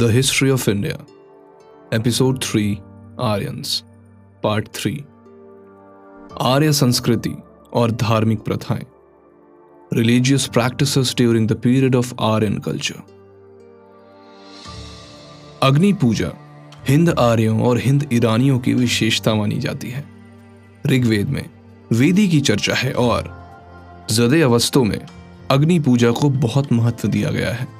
The 0.00 0.02
history 0.02 0.50
of 0.50 0.70
India 0.70 0.94
episode 1.96 2.38
three 2.42 2.78
Aryans 3.20 3.82
part 4.42 4.68
three 4.74 4.92
आर्य 6.40 6.72
संस्कृति 6.72 7.34
और 7.72 7.90
धार्मिक 7.90 8.40
प्रथाएँ 8.40 8.86
religious 9.92 10.46
practices 10.46 11.14
during 11.16 11.48
the 11.48 11.56
period 11.56 11.96
of 11.96 12.14
Aryan 12.20 12.58
culture 12.58 13.02
अग्नि 15.62 15.92
पूजा 15.92 16.32
हिंद 16.88 17.10
आर्यों 17.10 17.60
और 17.62 17.78
हिंद 17.78 18.08
ईरानियों 18.12 18.58
की 18.58 18.74
विशेषता 18.74 19.34
मानी 19.34 19.58
जाती 19.58 19.90
है 19.90 20.04
ऋग्वेद 20.86 21.28
में 21.28 21.44
वेदी 21.92 22.28
की 22.28 22.40
चर्चा 22.40 22.74
है 22.74 22.92
और 22.92 23.28
जदे 24.10 24.40
अवस्थों 24.42 24.84
में 24.84 24.98
अग्नि 25.50 25.78
पूजा 25.78 26.10
को 26.10 26.30
बहुत 26.38 26.72
महत्व 26.72 27.08
दिया 27.08 27.30
गया 27.30 27.52
है 27.52 27.79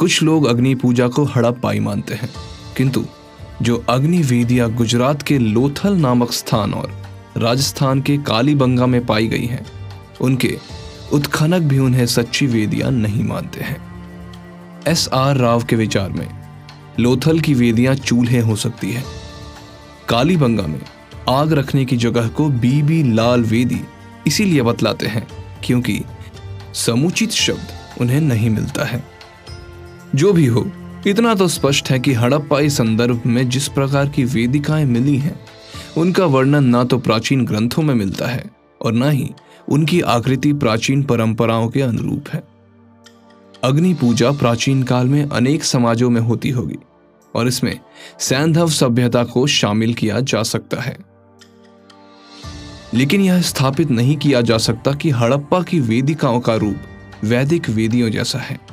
कुछ 0.00 0.22
लोग 0.22 0.46
अग्नि 0.46 0.74
पूजा 0.74 1.08
को 1.08 1.24
हड़प्पाई 1.24 1.80
मानते 1.80 2.14
हैं। 2.14 2.30
किंतु, 2.76 3.04
जो 3.62 3.84
अग्नि 3.88 4.22
वेदियाँ 4.22 4.72
गुजरात 4.72 5.22
के 5.22 5.38
लोथल 5.38 5.92
नामक 5.96 6.32
स्थान 6.32 6.74
और 6.74 7.02
राजस्थान 7.36 8.00
के 8.00 8.18
कालीबंगा 8.18 8.86
में 8.86 9.06
पाई 9.06 9.26
गई 9.26 9.46
हैं, 9.46 9.66
उनके 10.20 10.58
उत्खनक 11.12 11.62
भी 11.62 11.78
उन्हें 11.78 12.06
सच्ची 12.06 12.46
वेदियाँ 12.46 12.90
नहीं 12.90 13.24
मानते 13.24 13.60
हैं। 13.60 13.78
एस 14.88 15.08
आर 15.12 15.36
राव 15.36 15.64
के 15.64 15.76
विचार 15.76 16.10
में 16.10 16.28
लोथल 17.00 17.40
की 17.40 17.54
वेदियाँ 17.54 17.94
चूल्हे 17.94 18.40
हो 18.40 18.56
सकती 18.56 18.92
है। 18.92 19.04
कालीबंगा 20.08 20.66
में 20.66 20.80
आग 21.28 21.52
रखने 21.52 21.84
की 21.84 21.96
जगह 21.96 22.28
को 22.28 22.48
बीबी 22.48 23.02
लाल 23.02 23.42
वेदी 23.42 23.80
इसीलिए 24.26 24.62
बतलाते 24.62 25.06
हैं 25.06 25.28
क्योंकि 25.64 26.02
समुचित 26.74 27.30
शब्द 27.30 27.66
उन्हें 28.00 28.20
नहीं 28.20 28.50
मिलता 28.50 28.84
है। 28.84 29.19
जो 30.14 30.32
भी 30.32 30.46
हो, 30.46 30.70
इतना 31.06 31.34
तो 31.34 31.48
स्पष्ट 31.48 31.90
है 31.90 32.00
कि 32.00 32.12
हड़प्पाई 32.12 32.68
संदर्भ 32.68 33.22
में 33.26 33.48
जिस 33.48 33.68
प्रकार 33.68 34.08
की 34.08 34.24
वेदिकाएँ 34.24 34.84
मिली 34.84 35.16
हैं, 35.18 35.40
उनका 35.98 36.26
वर्णन 36.26 36.64
ना 36.64 36.84
तो 36.84 36.98
प्राचीन 36.98 37.44
ग्रंथों 37.44 37.82
में 37.82 37.94
मिलता 37.94 38.26
है 38.26 38.44
और 38.82 38.92
ना 38.92 39.10
ही 39.10 39.30
उनकी 39.68 40.00
आकृति 40.00 40.52
प्राचीन 40.52 41.02
परंपराओं 41.02 41.68
के 41.68 41.82
अनुरूप 41.82 42.24
है। 42.32 42.42
अग्नि 43.64 43.94
पूजा 43.94 44.30
प्राचीन 44.30 44.82
काल 44.82 45.06
में 45.06 45.28
अनेक 45.28 45.64
समाजों 45.64 46.10
में 46.10 46.20
होती 46.20 46.50
होगी 46.50 46.78
और 47.34 47.48
इसमें 47.48 47.80
सैंधव 48.18 48.68
सभ्यता 48.68 49.24
को 49.24 49.46
शामिल 49.46 49.94
किया 49.94 50.20
जा 50.20 50.42
सकता 50.42 50.80
है। 50.80 50.98
लेकिन 52.94 53.20
यह 53.20 53.40
स्थापित 53.40 53.90
नहीं 53.90 54.16
किया 54.16 54.40
जा 54.40 54.58
सकता 54.58 54.92
कि 54.92 55.10
हड़प्पा 55.10 55.62
की 55.62 55.80
वेदिकाओं 55.80 56.40
का 56.40 56.54
रूप 56.54 56.76
वैदिक 57.24 57.70
वेदियों 57.70 58.10
जैसा 58.10 58.38
है। 58.38 58.69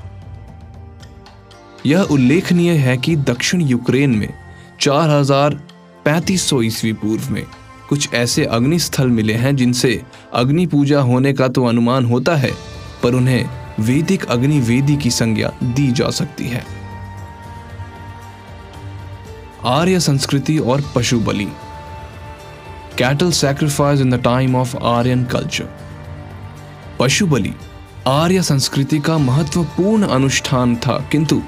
यह 1.87 2.01
उल्लेखनीय 2.11 2.71
है 2.71 2.95
कि 2.97 3.15
दक्षिण 3.15 3.61
यूक्रेन 3.61 4.15
में 4.17 4.29
चार 4.81 5.09
हज़ार 5.09 5.59
ईस्वी 6.63 6.91
पूर्व 6.93 7.29
में 7.31 7.43
कुछ 7.89 8.13
ऐसे 8.13 8.45
अग्निस्थल 8.45 9.07
मिले 9.07 9.33
हैं 9.33 9.55
जिनसे 9.55 10.01
अग्नि 10.33 10.65
पूजा 10.65 11.01
होने 11.01 11.33
का 11.33 11.47
तो 11.47 11.63
अनुमान 11.65 12.05
होता 12.05 12.35
है, 12.35 12.51
पर 13.03 13.13
उन्हें 13.13 13.49
वैदिक 13.79 14.25
अग्नि 14.25 14.59
वेदी 14.59 14.95
की 14.97 15.11
संज्ञा 15.11 15.51
दी 15.63 15.91
जा 15.91 16.09
सकती 16.09 16.47
है। 16.47 16.63
आर्य 19.65 19.99
संस्कृति 19.99 20.57
और 20.57 20.83
पशु 20.95 21.19
बलि 21.19 21.47
cattle 22.97 23.31
sacrifice 23.31 24.01
in 24.01 24.09
the 24.09 24.21
time 24.23 24.55
of 24.55 24.75
Aryan 24.87 25.23
culture 25.25 25.69
पशु 26.99 27.27
बलि 27.27 27.53
आर्य 28.07 28.41
संस्कृति 28.41 28.99
का 28.99 29.17
महत्वपूर्ण 29.17 30.07
अनुष्ठान 30.07 30.75
था, 30.75 31.09
किंतु 31.11 31.41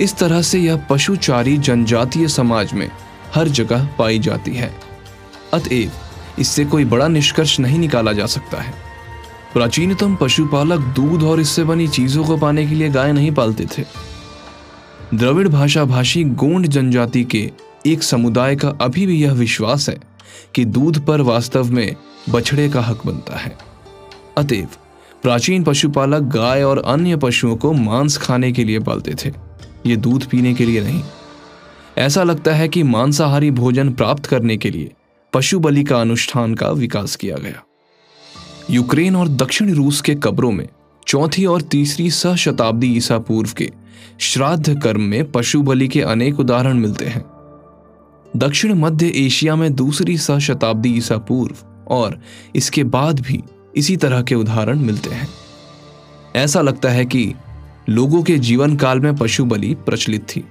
इस 0.00 0.16
तरह 0.16 0.42
से 0.42 0.58
यह 0.58 0.76
पशुचारी 0.90 1.56
जनजातीय 1.58 2.28
समाज 2.28 2.72
में 2.72 2.90
हर 3.34 3.48
जगह 3.48 3.88
पाई 3.98 4.18
जाती 4.18 4.54
है। 4.54 4.74
अतएव, 5.54 5.90
इससे 6.38 6.64
कोई 6.64 6.84
बड़ा 6.84 7.08
निष्कर्ष 7.08 7.60
नहीं 7.60 7.78
निकाला 7.78 8.12
जा 8.12 8.26
सकता 8.26 8.60
है। 8.60 8.74
प्राचीनतम 9.52 10.16
पशुपालक 10.16 10.80
दूध 10.80 11.22
और 11.22 11.40
इससे 11.40 11.64
बनी 11.64 11.88
चीज़ों 11.88 12.24
को 12.24 12.36
पाने 12.36 12.66
के 12.66 12.74
लिए 12.74 12.88
गाय 12.88 13.12
नहीं 13.12 13.32
पालते 13.32 13.66
थे। 13.78 13.84
द्रविड़ 15.14 15.48
भाषा 15.48 15.84
भाषी 15.84 16.24
गोंड 16.24 16.66
जनजाति 16.66 17.24
के 17.24 17.50
एक 17.86 18.02
समुदाय 18.02 18.56
का 18.56 18.68
अभी 18.68 19.06
भी 19.06 19.22
यह 19.22 19.32
विश्वास 19.32 19.88
है 19.88 19.98
कि 20.54 20.64
दूध 20.64 21.04
पर 21.06 21.20
वास्तव 21.20 21.64
में 21.64 21.96
बछड़े 22.30 22.68
का 22.68 22.80
हक 22.80 23.06
बनता 23.06 23.36
है। 23.36 23.56
अतएव 24.38 24.68
प्राचीन 25.24 25.62
पशुपालक, 25.64 26.22
गाय 26.22 26.62
और 26.62 26.78
अन्य 26.78 27.16
पशुओं 27.16 27.56
को 27.56 27.72
मांस 27.72 28.16
खाने 28.16 28.52
के 28.52 28.64
लिए 28.64 28.78
पालते 28.78 29.14
थे। 29.14 29.32
ये 29.86 29.96
दूध 29.96 30.24
पीने 30.24 30.54
के 30.54 30.64
लिए 30.64 30.80
नहीं। 30.80 31.02
ऐसा 31.98 32.22
लगता 32.22 32.54
है 32.54 32.68
कि 32.68 32.82
मांसाहारी 32.82 33.50
भोजन 33.50 33.92
प्राप्त 33.92 34.26
करने 34.26 34.56
के 34.56 34.70
लिए 34.70 34.92
पशु 35.32 35.58
बलि 35.58 35.84
का 35.84 36.00
अनुष्ठान 36.00 36.54
का 36.54 36.68
विकास 36.68 37.16
किया 37.16 37.36
गया। 37.36 37.64
यूक्रेन 38.70 39.16
और 39.16 39.28
दक्षिण 39.28 39.74
रूस 39.74 40.00
के 40.00 40.14
कब्रों 40.14 40.52
में 40.52 40.68
चौथी 41.08 41.46
और 41.46 41.62
तीसरी 41.62 42.10
सहशताब्दी 42.10 42.96
ईसा 42.96 43.18
पूर्व 43.18 43.50
के 43.56 43.70
श्राद्ध 44.18 44.80
कर्म 44.82 45.00
में 45.00 45.32
पशु 45.32 45.62
बलि 45.62 45.88
के 45.88 46.02
अनेक 46.02 46.40
उदाहरण 46.40 46.74
मिलते 46.74 47.04
हैं। 47.04 47.24
दक्षिण 48.36 48.74
मध्य 48.74 49.12
एशिया 49.16 49.56
में 49.56 49.74
दूसरी 49.74 50.18
सहशताब्दी 50.18 50.94
ईसा 50.94 51.16
पूर्व 51.16 51.54
और 51.88 52.20
इसके 52.54 52.84
बाद 52.84 53.20
भी 53.20 53.42
इसी 53.76 53.96
तरह 53.96 54.22
के 54.22 54.34
उदाहरण 54.34 54.78
मिलते 54.78 55.10
हैं। 55.10 55.28
ऐसा 56.36 56.60
लगता 56.60 56.88
है 56.88 57.04
कि 57.04 57.34
लोगों 57.88 58.22
के 58.22 58.38
जीवन 58.38 58.76
काल 58.76 59.00
में 59.00 59.16
पशु 59.16 59.44
बलि 59.44 59.74
प्रचलित 59.74 60.22
थी। 60.22 60.44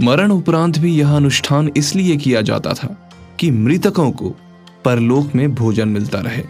मरण 0.00 0.30
उपरांत 0.30 0.78
भी 0.78 0.96
यह 0.96 1.16
अनुष्ठान 1.16 1.70
इसलिए 1.76 2.16
किया 2.16 2.40
जाता 2.40 2.74
था 2.74 3.10
कि 3.40 3.50
मृतकों 3.50 4.10
को 4.10 4.34
परलोक 4.84 5.34
में 5.34 5.54
भोजन 5.54 5.88
मिलता 5.88 6.20
रहे। 6.20 6.44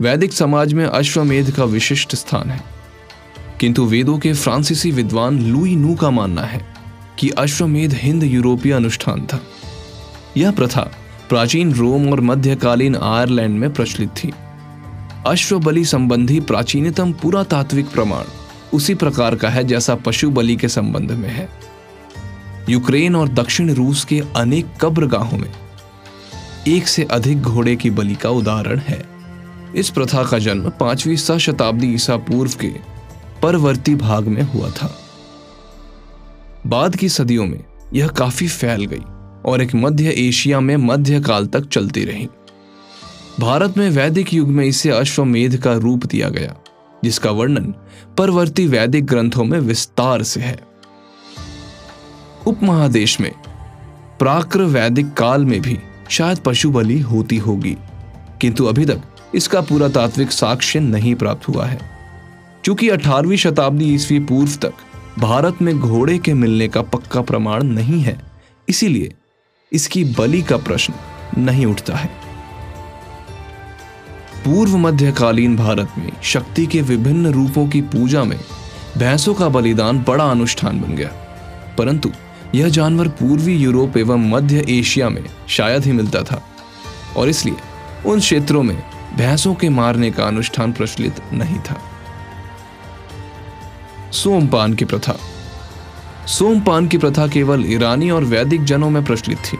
वैदिक 0.00 0.32
समाज 0.32 0.72
में 0.72 0.86
अश्वमेध 0.86 1.50
का 1.50 1.64
विशिष्ट 1.64 2.14
स्थान 2.14 2.50
है। 2.50 2.64
किंतु 3.60 3.84
वेदों 3.84 4.18
के 4.18 4.32
फ्रांसीसी 4.32 4.90
विद्वान 4.90 5.38
लुई 5.38 5.76
नू 5.76 5.94
का 5.94 6.10
मानना 6.10 6.42
है 6.42 6.74
कि 7.18 7.30
अश्वमेध 7.30 7.94
हिंद 7.94 8.24
यूरोपीय 8.24 8.72
अनुष्ठान 8.72 9.26
था। 9.26 9.40
यह 10.36 10.50
प्रथा 10.50 10.90
प्राचीन 11.28 11.74
रोम 11.74 12.12
और 12.12 12.20
मध्यकालीन 12.20 12.96
आयरलैंड 12.96 13.58
में 13.58 13.72
प्रचलित 13.72 14.08
थी। 14.08 14.32
अश्व 15.26 15.58
बलि 15.58 15.84
संबंधी 15.84 16.40
प्राचीनतम 16.40 17.12
पुरातात्विक 17.12 17.86
प्रमाण 17.86 18.24
उसी 18.72 18.94
प्रकार 18.94 19.36
का 19.36 19.48
है 19.48 19.64
जैसा 19.64 19.94
पशु 19.94 20.30
बलि 20.30 20.56
के 20.56 20.68
संबंध 20.68 21.10
में 21.10 21.28
है। 21.28 21.48
यूक्रेन 22.68 23.16
और 23.16 23.28
दक्षिण 23.28 23.74
रूस 23.74 24.04
के 24.04 24.22
अनेक 24.36 24.66
कब्रगाहों 24.80 25.38
में 25.38 25.52
एक 26.68 26.88
से 26.88 27.04
अधिक 27.04 27.42
घोड़े 27.42 27.76
की 27.76 27.90
बलि 27.90 28.14
का 28.14 28.30
उदाहरण 28.30 28.78
है। 28.78 29.04
इस 29.76 29.90
प्रथा 29.90 30.24
का 30.24 30.38
जन्म 30.38 30.70
पांचवी 30.70 31.16
शताब्दी 31.16 31.94
ईसा 31.94 32.16
पूर्व 32.16 32.52
के 32.60 32.72
परवर्ती 33.42 33.94
भाग 33.94 34.28
में 34.28 34.42
हुआ 34.42 34.70
था। 34.70 34.98
बाद 36.66 36.96
की 36.96 37.08
सदियों 37.08 37.46
में 37.46 37.64
यह 37.94 38.08
काफ़ी 38.08 38.48
फैल 38.48 38.84
गई। 38.84 39.17
और 39.48 39.62
एक 39.62 39.74
मध्य 39.74 40.14
एशिया 40.18 40.60
में 40.60 40.76
मध्य 40.76 41.20
काल 41.20 41.46
तक 41.46 41.68
चलती 41.68 42.04
रही। 42.04 42.28
भारत 43.40 43.76
में 43.78 43.88
वैदिक 43.90 44.34
युग 44.34 44.48
में 44.48 44.64
इसे 44.64 44.90
अश्वमेध 44.90 45.56
का 45.56 45.72
रूप 45.74 46.04
दिया 46.06 46.28
गया, 46.28 46.54
जिसका 47.04 47.30
वर्णन 47.30 47.74
परवर्ती 48.18 48.66
वैदिक 48.66 49.06
ग्रंथों 49.06 49.44
में 49.44 49.58
विस्तार 49.60 50.22
से 50.22 50.40
है। 50.40 50.58
उपमहादेश 52.46 53.20
में 53.20 53.30
प्राक्र 54.18 54.62
वैदिक 54.62 55.12
काल 55.12 55.44
में 55.44 55.60
भी 55.60 55.78
शायद 56.10 56.38
पशु 56.38 56.70
बलि 56.70 56.98
होती 57.00 57.36
होगी, 57.36 57.76
किंतु 58.40 58.64
अभी 58.64 58.84
तक 58.86 59.02
इसका 59.34 59.60
पूरा 59.60 59.88
तात्विक 59.88 60.32
साक्ष्य 60.32 60.80
नहीं 60.80 61.14
प्राप्त 61.14 61.48
हुआ 61.48 61.66
है। 61.66 61.80
क्योंकि 62.64 62.88
18वीं 62.88 63.36
शताब्दी 63.36 63.94
ईस्वी 63.94 64.18
पूर्व 64.20 64.54
तक 64.62 64.72
भारत 65.18 65.62
में 65.62 65.78
घोड़े 65.78 66.18
के 66.18 66.34
मिलने 66.34 66.68
का 66.68 66.82
पक्का 66.82 67.22
प्रमाण 67.22 67.62
नहीं 67.62 68.00
है, 68.00 68.18
इसीलिए 68.68 69.14
इसकी 69.72 70.04
बलि 70.04 70.42
का 70.42 70.56
प्रश्न 70.56 70.94
नहीं 71.38 71.66
उठता 71.66 71.96
है। 71.96 72.10
पूर्व 74.44 74.76
मध्यकालीन 74.76 75.56
भारत 75.56 75.92
में 75.98 76.10
शक्ति 76.22 76.66
के 76.66 76.80
विभिन्न 76.80 77.32
रूपों 77.32 77.68
की 77.68 77.80
पूजा 77.82 78.24
में 78.24 78.38
भैंसों 78.98 79.34
का 79.34 79.48
बलिदान 79.48 79.98
बड़ा 79.98 80.24
अनुष्ठान 80.24 80.80
बन 80.80 80.94
गया। 80.96 81.08
परंतु 81.78 82.12
यह 82.54 82.68
जानवर 82.68 83.08
पूर्वी 83.08 83.56
यूरोप 83.56 83.96
एवं 83.96 84.28
मध्य 84.30 84.64
एशिया 84.68 85.08
में 85.08 85.24
शायद 85.48 85.84
ही 85.84 85.92
मिलता 85.92 86.22
था, 86.22 86.42
और 87.16 87.28
इसलिए 87.28 87.56
उन 88.06 88.20
क्षेत्रों 88.20 88.62
में 88.62 88.76
भैंसों 89.16 89.54
के 89.54 89.68
मारने 89.68 90.10
का 90.10 90.24
अनुष्ठान 90.24 90.72
प्रचलित 90.72 91.20
नहीं 91.32 91.58
था। 91.58 91.80
सोमपान 94.12 94.74
की 94.74 94.84
प्रथा 94.84 95.18
सोमपान 96.28 96.86
की 96.88 96.98
प्रथा 96.98 97.26
केवल 97.26 97.64
ईरानी 97.66 98.10
और 98.10 98.24
वैदिक 98.24 98.64
जनों 98.64 98.88
में 98.90 99.04
प्रचलित 99.04 99.38
थी। 99.38 99.58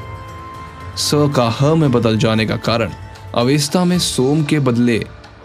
स 0.96 1.10
का 1.36 1.48
ह 1.50 1.74
में 1.74 1.90
बदल 1.92 2.16
जाने 2.18 2.46
का 2.46 2.56
कारण 2.56 2.90
अवेस्ता 3.34 3.84
में 3.84 3.98
सोम 3.98 4.42
के 4.44 4.58
बदले 4.60 4.96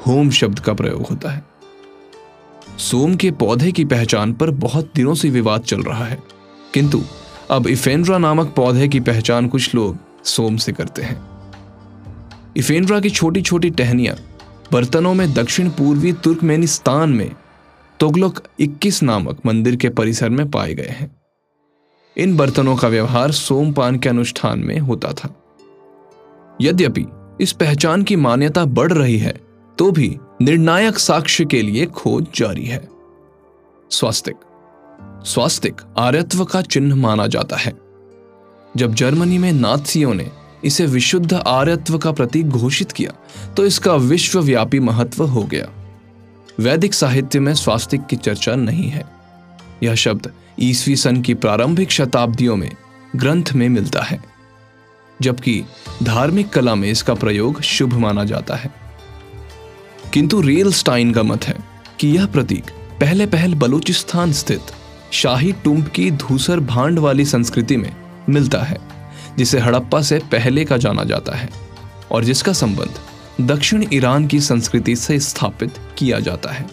होम 0.07 0.29
शब्द 0.29 0.59
का 0.59 0.73
प्रयोग 0.73 1.01
होता 1.01 1.31
है। 1.31 1.43
सोम 2.79 3.15
के 3.15 3.31
पौधे 3.33 3.71
की 3.71 3.85
पहचान 3.85 4.33
पर 4.33 4.51
बहुत 4.51 4.91
दिनों 4.95 5.13
से 5.13 5.29
विवाद 5.29 5.61
चल 5.61 5.81
रहा 5.81 6.05
है, 6.05 6.17
किंतु 6.73 7.01
अब 7.51 7.67
इफेंड्रा 7.67 8.17
नामक 8.17 8.53
पौधे 8.55 8.87
की 8.87 8.99
पहचान 9.01 9.47
कुछ 9.47 9.75
लोग 9.75 9.97
सोम 10.25 10.57
से 10.57 10.71
करते 10.71 11.01
हैं। 11.01 11.17
इफेंड्रा 12.57 12.99
की 12.99 13.09
छोटी 13.09 13.41
छोटी 13.41 13.69
टहनियाँ 13.71 14.15
बर्तनों 14.71 15.13
में 15.13 15.33
दक्षिण 15.33 15.69
पूर्वी 15.69 16.13
तुर्कमेनिस्तान 16.13 17.09
में 17.09 17.29
तुगलक 17.99 18.43
21 18.59 19.03
नामक 19.03 19.39
मंदिर 19.45 19.75
के 19.75 19.89
परिसर 19.89 20.29
में 20.29 20.49
पाए 20.51 20.73
गए 20.73 20.89
हैं। 20.89 21.15
इन 22.17 22.37
बर्तनों 22.37 22.75
का 22.75 22.87
व्यवहार 22.87 23.31
सोमपान 23.31 23.99
के 23.99 24.09
अनुष्ठान 24.09 24.59
में 24.59 24.79
होता 24.79 25.11
था। 25.13 25.33
यद्यपि 26.61 27.05
इस 27.41 27.51
पहचान 27.51 28.03
की 28.03 28.15
मान्यता 28.15 28.65
बढ़ 28.65 28.93
रही 28.93 29.17
है 29.17 29.33
तो 29.77 29.91
भी 29.91 30.17
निर्णायक 30.41 30.99
साक्ष्य 30.99 31.45
के 31.45 31.61
लिए 31.61 31.85
खोज 31.85 32.25
जारी 32.35 32.65
है। 32.65 32.87
स्वास्तिक। 33.91 34.35
स्वास्तिक 35.25 35.81
आर्यत्व 35.97 36.45
का 36.45 36.61
चिन्ह 36.61 36.95
माना 36.95 37.27
जाता 37.27 37.57
है। 37.57 37.73
जब 38.77 38.93
जर्मनी 38.93 39.37
में 39.37 39.51
नाथसियों 39.51 40.13
ने 40.13 40.31
इसे 40.65 40.85
विशुद्ध 40.85 41.33
आर्यत्व 41.33 41.97
का 41.97 42.11
प्रतीक 42.11 42.47
घोषित 42.47 42.91
किया 42.91 43.13
तो 43.53 43.65
इसका 43.65 43.95
विश्वव्यापी 43.95 44.79
महत्व 44.79 45.23
हो 45.23 45.43
गया। 45.43 45.67
वैदिक 46.59 46.93
साहित्य 46.93 47.39
में 47.39 47.53
स्वास्तिक 47.55 48.05
की 48.05 48.15
चर्चा 48.15 48.55
नहीं 48.55 48.89
है। 48.89 49.03
यह 49.83 49.95
शब्द 49.95 50.31
ईसवी 50.59 50.95
सन 50.95 51.21
की 51.21 51.33
प्रारंभिक 51.33 51.91
शताब्दियों 51.91 52.55
में 52.55 52.69
ग्रंथ 53.15 53.43
में 53.55 53.69
मिलता 53.69 54.01
है, 54.01 54.23
जबकि 55.21 55.63
धार्मिक 56.03 56.49
कला 56.49 56.75
में 56.75 56.89
इसका 56.91 57.13
प्रयोग 57.13 57.61
शुभ 57.61 57.93
माना 57.93 58.23
जाता 58.23 58.55
है। 58.55 58.73
किंतु 60.13 60.41
रियल 60.41 60.71
स्टाइन 60.71 61.13
का 61.13 61.23
मत 61.23 61.43
है 61.43 61.55
कि 61.99 62.07
यह 62.07 62.25
प्रतीक 62.25 62.63
पहले 62.99 63.25
पहल 63.25 63.55
बलूचिस्तान 63.55 64.31
स्थित 64.31 64.61
शाही 65.11 65.51
टुम्ब 65.51 65.87
की 65.87 66.11
धूसर 66.11 66.59
भांड 66.59 66.99
वाली 66.99 67.25
संस्कृति 67.25 67.77
में 67.77 67.95
मिलता 68.29 68.61
है, 68.63 68.77
जिसे 69.37 69.59
हड़प्पा 69.59 70.01
से 70.01 70.19
पहले 70.19 70.65
का 70.65 70.77
जाना 70.77 71.03
जाता 71.03 71.35
है, 71.35 71.49
और 72.11 72.23
जिसका 72.23 72.53
संबंध 72.53 72.99
दक्षिण 73.41 73.85
ईरान 73.93 74.27
की 74.27 74.39
संस्कृति 74.41 74.95
से 74.95 75.19
स्थापित 75.19 75.75
किया 75.97 76.19
जाता 76.19 76.51
है। 76.51 76.67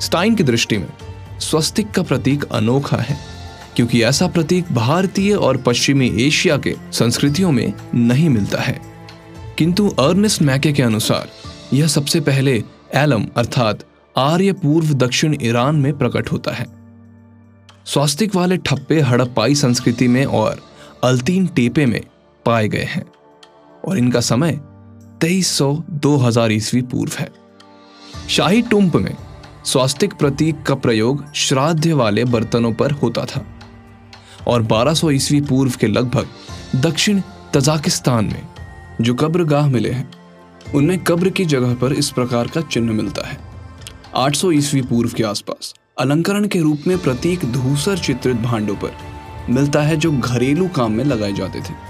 स्टाइन 0.00 0.34
की 0.34 0.44
दृष्टि 0.44 0.78
में 0.78 0.88
स्वस्तिक 1.40 1.90
का 1.90 2.02
प्रतीक 2.02 2.44
अनोखा 2.44 2.96
है, 2.96 3.18
क्योंकि 3.76 4.02
ऐसा 4.02 4.26
प्रतीक 4.26 4.72
भारतीय 4.72 5.34
और 5.34 5.56
पश्चिमी 5.56 6.12
एशिया 6.22 6.56
के 6.56 6.76
संस्कृतियों 6.92 7.52
में 7.52 7.72
नहीं 7.94 8.28
मिलता 8.28 8.60
है। 8.62 8.80
किंतु 9.58 9.88
अर्नेस्ट 9.88 10.42
मैके 10.42 10.72
के 10.72 10.82
अनुसार, 10.82 11.28
यह 11.72 11.86
सबसे 11.86 12.20
पहले 12.20 12.64
एलम 12.94 13.26
अर्थात 13.36 13.84
आर्य 14.16 14.52
पूर्व 14.52 14.94
दक्षिण 14.94 15.36
ईरान 15.42 15.76
में 15.76 15.98
प्रकट 15.98 16.32
होता 16.32 16.52
है। 16.52 16.66
स्वास्तिक 17.86 18.34
वाले 18.34 18.56
ठप्पे, 18.56 19.00
हड़प्पाई 19.00 19.54
संस्कृति 19.54 20.08
में 20.08 20.24
और 20.24 20.62
अल्तीन 21.04 21.46
टेपे 21.46 21.86
में 21.86 22.00
पाए 22.46 22.68
गए 22.68 22.84
हैं, 22.84 23.06
और 23.84 23.98
इनका 23.98 24.20
समय 24.20 24.60
तेईस 25.22 25.48
सौ 25.48 25.72
दो 26.02 26.16
हज़ार 26.16 26.52
ईस्वी 26.52 26.80
पूर्व 26.82 27.12
है। 27.18 27.28
शाही 28.28 28.62
टुम्प 28.62 28.96
में 28.96 29.14
स्वास्तिक 29.64 30.14
प्रतीक 30.14 30.62
का 30.62 30.74
प्रयोग 30.76 31.22
श्राद्ध 31.34 31.90
वाले 31.90 32.24
बर्तनों 32.24 32.72
पर 32.72 32.92
होता 32.92 33.24
था 33.24 33.44
और 34.48 34.62
1200 34.62 35.10
ईस्वी 35.10 35.40
पूर्व 35.40 35.76
के 35.80 35.86
लगभग 35.86 36.80
दक्षिण 36.82 37.20
तजाकिस्तान 37.54 38.24
में 38.24 38.42
जो 39.00 39.14
कब्रगाह 39.14 39.68
मिले 39.68 39.90
हैं, 39.90 40.10
उनमें 40.74 40.98
कब्र 41.04 41.30
की 41.30 41.44
जगह 41.44 41.74
पर 41.74 41.92
इस 41.92 42.10
प्रकार 42.10 42.48
का 42.48 42.60
चिन्ह 42.62 42.92
मिलता 42.92 43.28
है। 43.28 43.38
800 44.16 44.52
ईस्वी 44.52 44.82
पूर्व 44.82 45.12
के 45.16 45.22
आसपास 45.24 45.74
अलंकरण 46.00 46.48
के 46.48 46.60
रूप 46.60 46.86
में 46.86 46.98
प्रतीक 46.98 47.50
धूसर 47.52 47.98
चित्रित 48.00 48.36
भांडों 48.42 48.76
पर 48.76 48.96
मिलता 49.50 49.82
है 49.82 49.96
जो 49.96 50.12
घरेलू 50.12 50.68
काम 50.68 50.92
में 50.92 51.04
लगाए 51.04 51.32
जाते 51.32 51.60
थे। 51.60 51.80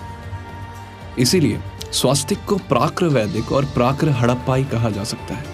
इसीलिए 1.18 1.58
स्वास्तिक 1.92 2.44
को 2.44 2.56
प्राक्र 2.56 3.04
वैदिक 3.04 3.52
और 3.52 3.64
प्राक्र 3.64 4.08
हड़प्पाई 4.08 4.64
कहा 4.64 4.90
जा 4.90 5.04
सकता 5.04 5.34
है। 5.34 5.44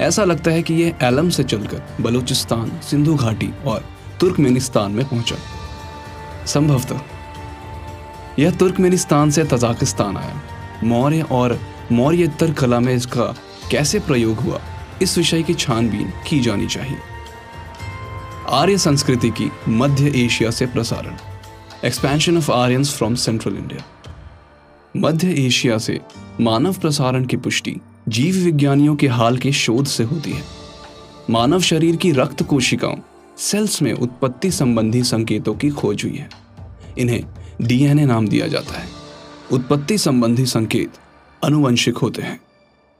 ऐसा 0.00 0.24
लगता 0.24 0.50
है 0.50 0.62
कि 0.62 0.74
यह 0.74 0.98
एलम 1.02 1.30
से 1.30 1.44
चलकर 1.44 1.96
बलूचिस्तान, 2.00 2.80
सिंधु 2.82 3.14
घाटी 3.14 3.50
और 3.66 3.84
तुर्कमेनिस्तान 4.20 4.92
में 4.92 5.08
पहुँचा। 5.08 5.36
संभवतः 6.46 7.00
यह 8.38 8.50
तुर्कमेनिस्तान 8.50 9.30
से 9.30 9.44
तजाकिस्तान 9.44 10.16
आया। 10.16 10.42
मौर्य 10.84 11.22
और 11.22 11.60
मौर्यतर 11.92 12.52
कला 12.52 12.80
में 12.80 12.94
इसका 12.94 13.34
कैसे 13.70 13.98
प्रयोग 13.98 14.36
हुआ, 14.36 14.60
इस 15.02 15.18
विषय 15.18 15.42
की 15.42 15.54
छानबीन 15.54 16.12
की 16.28 16.40
जानी 16.40 16.66
चाहिए। 16.66 16.98
आर्य 18.50 18.78
संस्कृति 18.78 19.30
की 19.30 19.50
मध्य 19.68 20.12
एशिया 20.24 20.50
से 20.50 20.66
प्रसारण। 20.66 21.16
Expansion 21.84 22.36
of 22.36 22.52
Aryans 22.52 22.94
from 22.94 23.14
central 23.14 23.54
India 23.54 23.84
Madhya 24.96 25.46
Asia 25.46 25.78
से 25.78 26.00
मानव 26.40 26.72
प्रसारण 26.72 27.24
की 27.24 27.36
पुष्टि 27.36 27.76
जीव 28.08 28.34
विज्ञानियों 28.36 28.96
के 28.96 29.06
हाल 29.06 29.38
के 29.38 29.52
शोध 29.52 29.86
से 29.86 30.04
होती 30.04 30.32
है। 30.32 30.42
मानव 31.30 31.60
शरीर 31.60 31.96
की 31.96 32.12
रक्त 32.12 32.42
कोशिकाओं 32.42 32.96
सेल्स 33.38 33.82
में 33.82 33.92
उत्पत्ति 33.92 34.50
संबंधी 34.50 35.02
संकेतों 35.02 35.54
की 35.54 35.70
खोज 35.70 36.04
हुई 36.04 36.16
है। 36.16 36.30
इन्हें 36.98 37.24
डीएनए 37.62 38.04
नाम 38.04 38.28
दिया 38.28 38.46
जाता 38.46 38.78
है। 38.78 38.88
उत्पत्ति 39.52 39.98
संबंधी 39.98 40.46
संकेत 40.46 40.92
अनुवंशिक 41.44 41.98
होते 41.98 42.22
हैं 42.22 42.40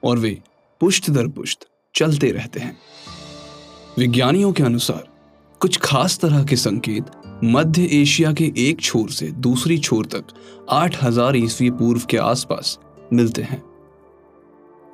और 0.05 0.19
वे 0.19 0.39
पुष्ट 0.81 1.11
दर 1.11 1.27
पुष्ट 1.27 1.65
चलते 1.95 2.31
रहते 2.31 2.61
हैं। 2.61 2.79
विज्ञानियों 3.99 4.53
के 4.53 4.63
अनुसार 4.63 5.18
कुछ 5.61 5.77
खास 5.77 6.19
तरह 6.19 6.43
के 6.45 6.57
संकेत 6.57 7.05
मध्य 7.45 7.89
एशिया 7.93 8.33
के 8.33 8.53
एक 8.59 8.81
छोर 8.81 9.11
से 9.11 9.27
दूसरी 9.37 9.79
छोर 9.79 10.07
तक 10.07 10.25
8000 10.73 11.37
ईस्वी 11.37 11.71
पूर्व 11.71 12.03
के 12.11 12.17
आसपास 12.17 12.79
मिलते 13.13 13.43
हैं। 13.43 13.63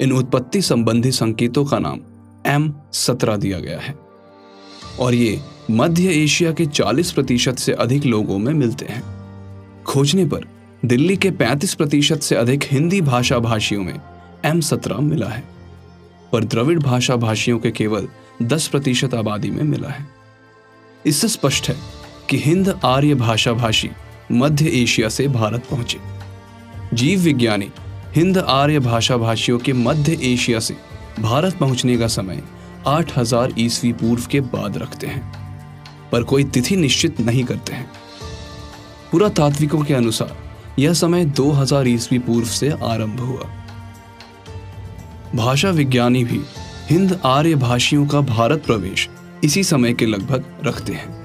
इन 0.00 0.12
उत्पत्ति 0.12 0.62
संबंधी 0.62 1.10
संकेतों 1.10 1.64
का 1.64 1.78
नाम 1.78 2.00
एम 2.46 2.72
सत्रह 2.92 3.36
दिया 3.36 3.58
गया 3.58 3.78
है 3.80 3.94
और 5.00 5.14
ये 5.14 5.40
मध्य 5.70 6.14
एशिया 6.14 6.52
के 6.52 6.66
40 6.66 7.12
प्रतिशत 7.12 7.58
से 7.58 7.72
अधिक 7.72 8.06
लोगों 8.06 8.38
में 8.38 8.52
मिलते 8.52 8.86
हैं। 8.86 9.02
खोजने 9.84 10.26
पर 10.26 10.48
दिल्ली 10.84 11.16
के 11.16 11.30
35 11.30 11.74
प्रतिशत 11.74 12.22
से 12.22 12.36
अधिक 12.36 12.64
हिंदी 12.64 13.00
भाषा 13.02 13.38
भाषियों 13.40 13.84
में 13.84 14.00
एम 14.44 14.60
सत्रह 14.60 15.00
मिला 15.02 15.28
है, 15.28 15.44
पर 16.32 16.44
द्रविड़ 16.44 16.78
भाषा 16.78 17.16
भाषियों 17.18 17.58
के 17.58 17.70
केवल 17.70 18.08
10 18.42 18.68
प्रतिशत 18.68 19.14
आबादी 19.14 19.50
में 19.50 19.62
मिला 19.62 19.88
है। 19.88 20.13
इससे 21.06 21.28
स्पष्ट 21.28 21.68
है 21.68 21.76
कि 22.30 22.38
हिंद 22.38 22.80
आर्य 22.84 23.14
भाषा 23.14 23.52
भाषी 23.52 23.90
मध्य 24.32 24.68
एशिया 24.82 25.08
से 25.08 25.28
भारत 25.28 25.66
पहुँचे। 25.70 25.98
जीव 26.94 27.20
विज्ञानी 27.20 27.70
हिंद 28.14 28.38
आर्य 28.38 28.78
भाषा 28.78 29.16
भाषियों 29.16 29.58
के 29.58 29.72
मध्य 29.72 30.18
एशिया 30.22 30.60
से 30.60 30.76
भारत 31.20 31.56
पहुँचने 31.56 31.96
का 31.96 32.06
समय 32.06 32.42
8000 32.86 33.54
ईस्वी 33.58 33.92
पूर्व 33.92 34.26
के 34.30 34.40
बाद 34.40 34.78
रखते 34.78 35.06
हैं, 35.06 35.32
पर 36.12 36.22
कोई 36.22 36.44
तिथि 36.44 36.76
निश्चित 36.76 37.20
नहीं 37.20 37.44
करते 37.44 37.72
हैं। 37.72 37.90
पूरा 39.12 39.28
तात्विकों 39.28 39.82
के 39.84 39.94
अनुसार 39.94 40.36
यह 40.78 40.92
समय 40.92 41.24
2000 41.24 41.88
ईस्वी 41.88 42.18
पूर्व 42.18 42.46
से 42.46 42.70
आरंभ 42.70 43.20
हुआ। 43.20 43.50
भाषा 45.34 45.70
विज्ञानी 45.70 46.24
भी 46.24 46.40
हिंद 46.90 47.20
आर्य 47.24 47.54
भाषियों 47.54 48.06
का 48.06 48.20
भारत 48.20 48.64
प्रवेश 48.66 49.08
इसी 49.44 49.64
समय 49.64 49.92
के 49.92 50.06
लगभग 50.06 50.44
रखते 50.64 50.92
हैं। 50.92 51.23